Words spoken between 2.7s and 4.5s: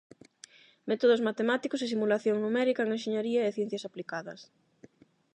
en enxeñaría e ciencias aplicadas.